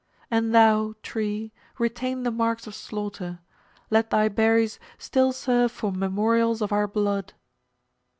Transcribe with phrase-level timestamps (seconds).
[0.31, 3.37] And thou, tree, retain the marks of slaughter.
[3.91, 7.33] Let thy berries still serve for memorials of our blood."